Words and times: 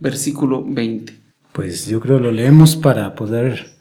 versículo 0.00 0.64
20? 0.64 1.14
Pues 1.52 1.86
yo 1.86 2.00
creo 2.00 2.18
lo 2.18 2.32
leemos 2.32 2.76
para 2.76 3.14
poder 3.14 3.74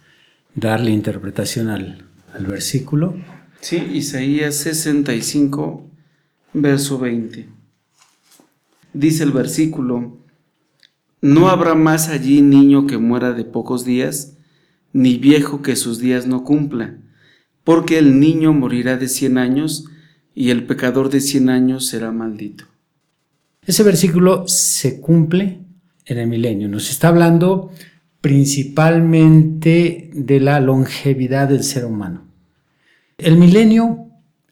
darle 0.55 0.91
interpretación 0.91 1.69
al, 1.69 2.05
al 2.33 2.45
versículo. 2.45 3.15
Sí, 3.61 3.77
Isaías 3.93 4.55
65, 4.55 5.89
verso 6.53 6.99
20. 6.99 7.47
Dice 8.93 9.23
el 9.23 9.31
versículo, 9.31 10.17
no 11.21 11.49
habrá 11.49 11.75
más 11.75 12.09
allí 12.09 12.41
niño 12.41 12.87
que 12.87 12.97
muera 12.97 13.33
de 13.33 13.43
pocos 13.43 13.85
días, 13.85 14.37
ni 14.93 15.17
viejo 15.17 15.61
que 15.61 15.75
sus 15.75 15.99
días 15.99 16.25
no 16.25 16.43
cumpla, 16.43 16.97
porque 17.63 17.97
el 17.97 18.19
niño 18.19 18.53
morirá 18.53 18.97
de 18.97 19.07
cien 19.07 19.37
años, 19.37 19.85
y 20.33 20.51
el 20.51 20.65
pecador 20.65 21.09
de 21.09 21.19
cien 21.19 21.49
años 21.49 21.87
será 21.87 22.11
maldito. 22.11 22.65
Ese 23.65 23.83
versículo 23.83 24.47
se 24.47 25.01
cumple 25.01 25.59
en 26.09 26.17
el 26.17 26.27
milenio. 26.27 26.67
Nos 26.67 26.89
está 26.89 27.07
hablando 27.07 27.71
principalmente 28.19 30.09
de 30.13 30.39
la 30.39 30.59
longevidad 30.59 31.47
del 31.47 31.63
ser 31.63 31.85
humano. 31.85 32.25
El 33.17 33.37
milenio 33.37 34.07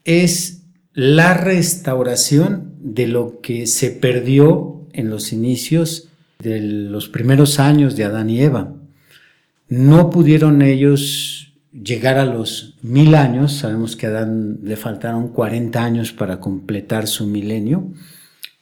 es 0.06 0.64
la 0.94 1.34
restauración 1.34 2.76
de 2.80 3.08
lo 3.08 3.42
que 3.42 3.68
se 3.68 3.92
perdió 3.92 4.88
en 4.94 5.10
los 5.10 5.34
inicios 5.34 6.10
de 6.40 6.62
los 6.62 7.10
primeros 7.10 7.60
años 7.60 7.96
de 7.96 8.04
Adán 8.06 8.30
y 8.30 8.42
Eva. 8.42 8.74
No 9.68 10.10
pudieron 10.10 10.62
ellos 10.62 11.54
llegar 11.72 12.18
a 12.18 12.26
los 12.26 12.76
mil 12.82 13.16
años, 13.16 13.54
sabemos 13.54 13.96
que 13.96 14.08
a 14.08 14.10
Adán 14.10 14.60
le 14.64 14.76
faltaron 14.76 15.30
40 15.30 15.84
años 15.84 16.14
para 16.14 16.40
completar 16.40 17.08
su 17.08 17.28
milenio, 17.28 17.92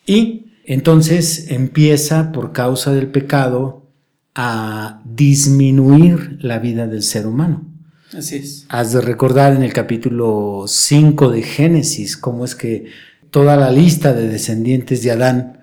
y 0.05 0.44
entonces 0.65 1.51
empieza 1.51 2.31
por 2.31 2.51
causa 2.51 2.93
del 2.93 3.07
pecado 3.07 3.87
a 4.33 5.01
disminuir 5.05 6.37
la 6.41 6.59
vida 6.59 6.87
del 6.87 7.03
ser 7.03 7.27
humano. 7.27 7.65
Así 8.13 8.37
es. 8.37 8.65
Has 8.69 8.93
de 8.93 9.01
recordar 9.01 9.53
en 9.53 9.63
el 9.63 9.73
capítulo 9.73 10.65
5 10.67 11.29
de 11.31 11.41
Génesis 11.41 12.17
cómo 12.17 12.45
es 12.45 12.55
que 12.55 12.85
toda 13.31 13.55
la 13.55 13.71
lista 13.71 14.13
de 14.13 14.27
descendientes 14.27 15.03
de 15.03 15.11
Adán 15.11 15.59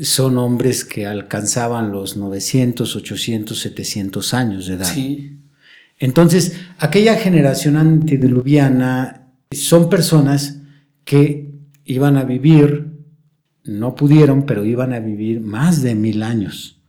son 0.00 0.38
hombres 0.38 0.84
que 0.84 1.06
alcanzaban 1.06 1.92
los 1.92 2.16
900, 2.16 2.96
800, 2.96 3.58
700 3.58 4.34
años 4.34 4.66
de 4.66 4.74
edad. 4.74 4.92
Sí. 4.92 5.38
Entonces, 5.98 6.56
aquella 6.78 7.16
generación 7.16 7.76
antediluviana 7.76 9.28
son 9.50 9.88
personas 9.88 10.58
que 11.04 11.50
iban 11.84 12.16
a 12.16 12.24
vivir, 12.24 12.95
no 13.66 13.94
pudieron, 13.94 14.44
pero 14.44 14.64
iban 14.64 14.92
a 14.92 15.00
vivir 15.00 15.40
más 15.40 15.82
de 15.82 15.94
mil 15.94 16.22
años. 16.22 16.80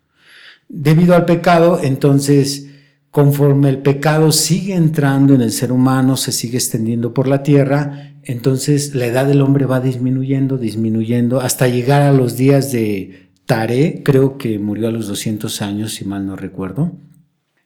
Debido 0.69 1.15
al 1.15 1.25
pecado, 1.25 1.79
entonces, 1.81 2.67
conforme 3.11 3.69
el 3.69 3.79
pecado 3.79 4.31
sigue 4.31 4.75
entrando 4.75 5.33
en 5.33 5.41
el 5.41 5.51
ser 5.51 5.71
humano, 5.71 6.17
se 6.17 6.31
sigue 6.31 6.57
extendiendo 6.57 7.13
por 7.13 7.27
la 7.27 7.43
tierra, 7.43 8.13
entonces 8.23 8.93
la 8.93 9.05
edad 9.05 9.25
del 9.25 9.41
hombre 9.41 9.65
va 9.65 9.79
disminuyendo, 9.79 10.57
disminuyendo, 10.57 11.39
hasta 11.39 11.67
llegar 11.67 12.01
a 12.01 12.11
los 12.11 12.35
días 12.35 12.71
de 12.71 13.29
Tare, 13.45 14.01
creo 14.03 14.37
que 14.37 14.59
murió 14.59 14.89
a 14.89 14.91
los 14.91 15.07
200 15.07 15.61
años, 15.61 15.93
si 15.93 16.03
mal 16.03 16.25
no 16.25 16.35
recuerdo. 16.35 16.91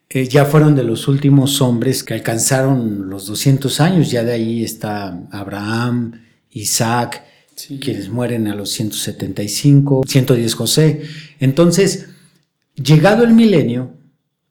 Eh, 0.08 0.28
ya 0.28 0.44
fueron 0.44 0.76
de 0.76 0.84
los 0.84 1.08
últimos 1.08 1.60
hombres 1.60 2.04
que 2.04 2.14
alcanzaron 2.14 3.10
los 3.10 3.26
200 3.26 3.80
años, 3.80 4.10
ya 4.10 4.22
de 4.22 4.32
ahí 4.32 4.62
está 4.62 5.26
Abraham, 5.32 6.20
Isaac, 6.50 7.24
quienes 7.80 8.08
mueren 8.08 8.48
a 8.48 8.54
los 8.54 8.70
175, 8.70 10.02
110 10.06 10.54
José. 10.54 11.02
Entonces, 11.40 12.08
llegado 12.74 13.24
el 13.24 13.34
milenio, 13.34 13.94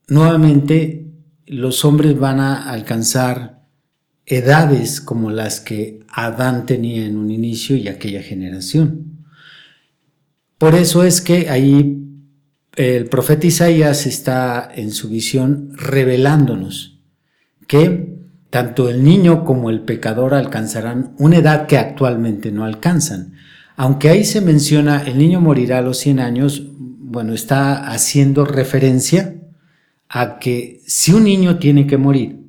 nuevamente 0.07 1.07
los 1.45 1.83
hombres 1.85 2.17
van 2.17 2.39
a 2.39 2.69
alcanzar 2.71 3.61
edades 4.25 5.01
como 5.01 5.31
las 5.31 5.59
que 5.59 5.99
Adán 6.07 6.65
tenía 6.65 7.05
en 7.05 7.17
un 7.17 7.31
inicio 7.31 7.75
y 7.75 7.87
aquella 7.87 8.21
generación. 8.21 9.25
Por 10.57 10.75
eso 10.75 11.03
es 11.03 11.21
que 11.21 11.49
ahí 11.49 11.97
el 12.75 13.05
profeta 13.09 13.47
Isaías 13.47 14.05
está 14.05 14.71
en 14.73 14.91
su 14.91 15.09
visión 15.09 15.71
revelándonos 15.75 16.99
que 17.67 18.20
tanto 18.51 18.87
el 18.89 19.03
niño 19.03 19.43
como 19.43 19.71
el 19.71 19.81
pecador 19.81 20.35
alcanzarán 20.35 21.15
una 21.17 21.37
edad 21.37 21.65
que 21.65 21.79
actualmente 21.79 22.51
no 22.51 22.63
alcanzan. 22.63 23.33
Aunque 23.75 24.09
ahí 24.09 24.23
se 24.23 24.41
menciona 24.41 25.01
el 25.01 25.17
niño 25.17 25.41
morirá 25.41 25.79
a 25.79 25.81
los 25.81 25.97
100 25.97 26.19
años, 26.19 26.67
bueno, 26.77 27.33
está 27.33 27.89
haciendo 27.89 28.45
referencia 28.45 29.35
a 30.07 30.37
que 30.37 30.81
si 30.85 31.11
un 31.13 31.23
niño 31.23 31.57
tiene 31.57 31.87
que 31.87 31.97
morir, 31.97 32.41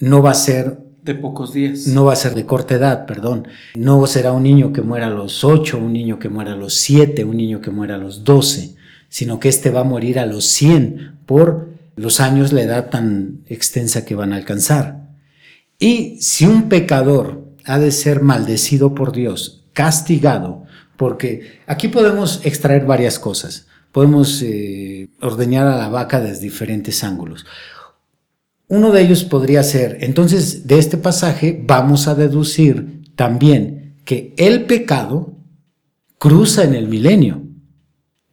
no 0.00 0.22
va 0.22 0.32
a 0.32 0.34
ser 0.34 0.80
de 1.02 1.14
pocos 1.14 1.52
días. 1.52 1.86
No 1.86 2.06
va 2.06 2.14
a 2.14 2.16
ser 2.16 2.34
de 2.34 2.44
corta 2.44 2.74
edad, 2.74 3.06
perdón. 3.06 3.46
No 3.76 4.04
será 4.06 4.32
un 4.32 4.42
niño 4.42 4.72
que 4.72 4.82
muera 4.82 5.06
a 5.06 5.10
los 5.10 5.44
8, 5.44 5.78
un 5.78 5.92
niño 5.92 6.18
que 6.18 6.28
muera 6.28 6.54
a 6.54 6.56
los 6.56 6.74
7, 6.74 7.24
un 7.24 7.36
niño 7.36 7.60
que 7.60 7.70
muera 7.70 7.94
a 7.94 7.98
los 7.98 8.24
12 8.24 8.78
sino 9.08 9.40
que 9.40 9.48
éste 9.48 9.70
va 9.70 9.80
a 9.80 9.84
morir 9.84 10.18
a 10.18 10.26
los 10.26 10.44
100 10.44 11.20
por 11.26 11.68
los 11.98 12.20
años, 12.20 12.52
la 12.52 12.62
edad 12.62 12.90
tan 12.90 13.40
extensa 13.46 14.04
que 14.04 14.14
van 14.14 14.32
a 14.32 14.36
alcanzar. 14.36 15.08
Y 15.78 16.18
si 16.20 16.46
un 16.46 16.68
pecador 16.68 17.44
ha 17.64 17.78
de 17.78 17.92
ser 17.92 18.22
maldecido 18.22 18.94
por 18.94 19.12
Dios, 19.12 19.64
castigado, 19.72 20.64
porque 20.96 21.60
aquí 21.66 21.88
podemos 21.88 22.40
extraer 22.44 22.84
varias 22.84 23.18
cosas, 23.18 23.66
podemos 23.92 24.42
eh, 24.42 25.08
ordeñar 25.20 25.66
a 25.66 25.76
la 25.76 25.88
vaca 25.88 26.20
desde 26.20 26.42
diferentes 26.42 27.04
ángulos. 27.04 27.46
Uno 28.66 28.90
de 28.90 29.02
ellos 29.02 29.24
podría 29.24 29.62
ser, 29.62 29.98
entonces 30.00 30.66
de 30.66 30.78
este 30.78 30.96
pasaje 30.96 31.62
vamos 31.66 32.08
a 32.08 32.14
deducir 32.14 33.02
también 33.14 33.96
que 34.04 34.34
el 34.36 34.66
pecado 34.66 35.34
cruza 36.18 36.64
en 36.64 36.74
el 36.74 36.88
milenio. 36.88 37.47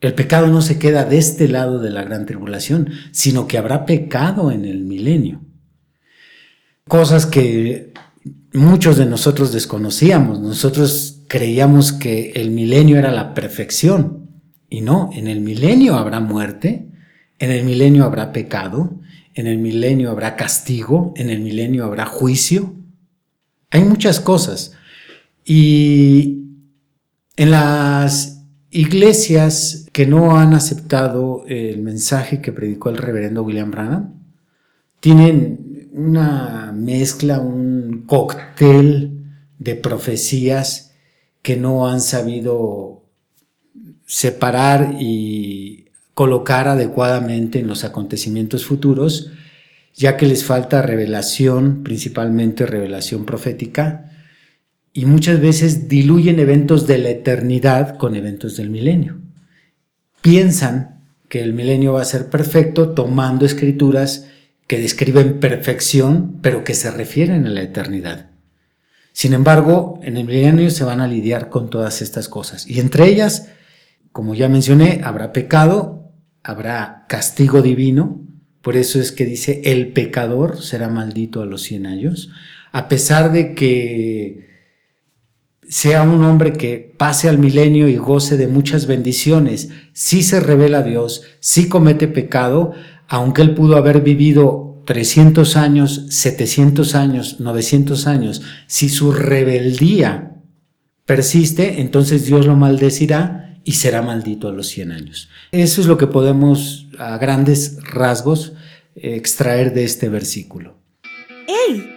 El 0.01 0.13
pecado 0.13 0.47
no 0.47 0.61
se 0.61 0.77
queda 0.77 1.05
de 1.05 1.17
este 1.17 1.47
lado 1.47 1.79
de 1.79 1.89
la 1.89 2.03
gran 2.03 2.25
tribulación, 2.25 2.91
sino 3.11 3.47
que 3.47 3.57
habrá 3.57 3.85
pecado 3.85 4.51
en 4.51 4.65
el 4.65 4.83
milenio. 4.83 5.41
Cosas 6.87 7.25
que 7.25 7.93
muchos 8.53 8.97
de 8.97 9.05
nosotros 9.05 9.51
desconocíamos. 9.51 10.39
Nosotros 10.39 11.23
creíamos 11.27 11.93
que 11.93 12.31
el 12.35 12.51
milenio 12.51 12.97
era 12.97 13.11
la 13.11 13.33
perfección. 13.33 14.29
Y 14.69 14.81
no, 14.81 15.09
en 15.13 15.27
el 15.27 15.41
milenio 15.41 15.95
habrá 15.95 16.19
muerte, 16.19 16.89
en 17.39 17.51
el 17.51 17.63
milenio 17.65 18.05
habrá 18.05 18.31
pecado, 18.31 18.99
en 19.33 19.47
el 19.47 19.57
milenio 19.57 20.11
habrá 20.11 20.35
castigo, 20.35 21.13
en 21.15 21.29
el 21.29 21.39
milenio 21.41 21.85
habrá 21.85 22.05
juicio. 22.05 22.75
Hay 23.71 23.83
muchas 23.83 24.19
cosas. 24.19 24.73
Y 25.43 26.43
en 27.35 27.51
las 27.51 28.34
iglesias 28.75 29.87
que 29.93 30.05
no 30.05 30.37
han 30.37 30.53
aceptado 30.53 31.45
el 31.47 31.81
mensaje 31.81 32.41
que 32.41 32.51
predicó 32.51 32.89
el 32.89 32.97
reverendo 32.97 33.41
William 33.41 33.71
Branham 33.71 34.15
tienen 34.99 35.89
una 35.93 36.73
mezcla, 36.75 37.39
un 37.39 38.03
cóctel 38.05 39.23
de 39.59 39.75
profecías 39.75 40.93
que 41.41 41.55
no 41.55 41.87
han 41.87 42.01
sabido 42.01 43.05
separar 44.05 44.95
y 44.99 45.85
colocar 46.13 46.67
adecuadamente 46.67 47.59
en 47.59 47.67
los 47.67 47.85
acontecimientos 47.85 48.65
futuros, 48.65 49.31
ya 49.93 50.17
que 50.17 50.25
les 50.25 50.43
falta 50.43 50.81
revelación, 50.81 51.81
principalmente 51.81 52.65
revelación 52.65 53.25
profética, 53.25 54.11
y 54.97 55.05
muchas 55.05 55.41
veces 55.41 55.89
diluyen 55.89 56.39
eventos 56.39 56.87
de 56.87 56.97
la 56.97 57.09
eternidad 57.09 57.97
con 57.97 58.15
eventos 58.15 58.55
del 58.55 58.69
milenio. 58.69 59.19
Piensan 60.21 61.01
que 61.27 61.41
el 61.41 61.53
milenio 61.53 61.91
va 61.91 62.01
a 62.01 62.05
ser 62.05 62.29
perfecto 62.29 62.91
tomando 62.91 63.45
escrituras 63.45 64.29
que 64.67 64.79
describen 64.79 65.41
perfección, 65.41 66.39
pero 66.41 66.63
que 66.63 66.73
se 66.73 66.89
refieren 66.91 67.45
a 67.45 67.49
la 67.49 67.61
eternidad. 67.61 68.29
Sin 69.11 69.33
embargo, 69.33 69.99
en 70.01 70.15
el 70.15 70.23
milenio 70.23 70.69
se 70.69 70.85
van 70.85 71.01
a 71.01 71.09
lidiar 71.09 71.49
con 71.49 71.69
todas 71.69 72.01
estas 72.01 72.29
cosas. 72.29 72.65
Y 72.65 72.79
entre 72.79 73.05
ellas, 73.09 73.49
como 74.13 74.33
ya 74.33 74.47
mencioné, 74.47 75.01
habrá 75.03 75.33
pecado, 75.33 76.13
habrá 76.41 77.05
castigo 77.09 77.61
divino, 77.61 78.21
por 78.61 78.77
eso 78.77 79.01
es 79.01 79.11
que 79.11 79.25
dice, 79.25 79.61
el 79.65 79.91
pecador 79.91 80.61
será 80.61 80.87
maldito 80.87 81.41
a 81.41 81.45
los 81.45 81.63
100 81.63 81.85
años, 81.85 82.29
a 82.71 82.87
pesar 82.87 83.33
de 83.33 83.53
que 83.55 84.54
sea 85.69 86.03
un 86.03 86.23
hombre 86.23 86.53
que 86.53 86.93
pase 86.97 87.29
al 87.29 87.37
milenio 87.37 87.87
y 87.87 87.97
goce 87.97 88.37
de 88.37 88.47
muchas 88.47 88.87
bendiciones, 88.87 89.69
si 89.93 90.23
se 90.23 90.39
revela 90.39 90.79
a 90.79 90.83
Dios, 90.83 91.23
si 91.39 91.67
comete 91.67 92.07
pecado, 92.07 92.73
aunque 93.07 93.41
él 93.41 93.53
pudo 93.55 93.77
haber 93.77 94.01
vivido 94.01 94.81
300 94.85 95.57
años, 95.57 96.05
700 96.09 96.95
años, 96.95 97.39
900 97.39 98.07
años, 98.07 98.41
si 98.67 98.89
su 98.89 99.11
rebeldía 99.11 100.35
persiste, 101.05 101.81
entonces 101.81 102.25
Dios 102.25 102.45
lo 102.45 102.55
maldecirá 102.55 103.59
y 103.63 103.73
será 103.73 104.01
maldito 104.01 104.47
a 104.47 104.51
los 104.51 104.67
100 104.67 104.91
años. 104.91 105.29
Eso 105.51 105.81
es 105.81 105.87
lo 105.87 105.97
que 105.97 106.07
podemos 106.07 106.87
a 106.99 107.17
grandes 107.17 107.77
rasgos 107.83 108.53
extraer 108.95 109.73
de 109.73 109.83
este 109.83 110.09
versículo. 110.09 110.77
¡Hey! 111.47 111.94